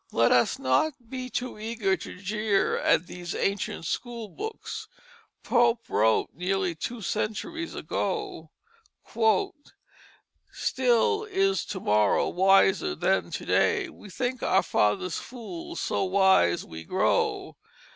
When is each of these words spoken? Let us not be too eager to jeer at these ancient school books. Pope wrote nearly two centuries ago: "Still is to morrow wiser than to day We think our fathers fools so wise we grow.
Let 0.11 0.31
us 0.31 0.57
not 0.57 1.11
be 1.11 1.29
too 1.29 1.59
eager 1.59 1.95
to 1.95 2.17
jeer 2.17 2.75
at 2.75 3.05
these 3.05 3.35
ancient 3.35 3.85
school 3.85 4.29
books. 4.29 4.87
Pope 5.43 5.87
wrote 5.87 6.31
nearly 6.33 6.73
two 6.73 7.03
centuries 7.03 7.75
ago: 7.75 8.49
"Still 10.51 11.23
is 11.25 11.63
to 11.65 11.79
morrow 11.79 12.29
wiser 12.29 12.95
than 12.95 13.29
to 13.29 13.45
day 13.45 13.89
We 13.89 14.09
think 14.09 14.41
our 14.41 14.63
fathers 14.63 15.17
fools 15.17 15.79
so 15.79 16.05
wise 16.05 16.65
we 16.65 16.83
grow. 16.83 17.57